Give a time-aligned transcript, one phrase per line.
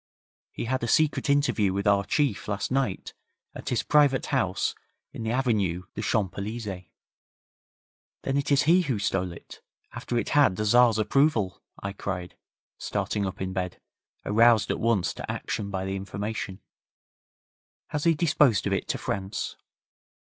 [0.51, 3.13] He had a secret interview with our Chief last night
[3.53, 4.73] at his private house
[5.13, 6.87] in the Avenue des Champs Elysées.'
[8.23, 9.61] 'Then it is he who stole it,
[9.93, 12.35] after it had the Tzar's approval!' I cried,
[12.79, 13.79] starting up in bed,
[14.25, 16.61] aroused at once to action by the information.
[17.89, 19.55] 'Has he disposed of it to France?'